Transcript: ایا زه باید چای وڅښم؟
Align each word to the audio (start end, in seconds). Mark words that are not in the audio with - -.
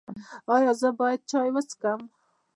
ایا 0.53 0.71
زه 0.81 0.89
باید 0.99 1.21
چای 1.31 1.49
وڅښم؟ 1.53 2.01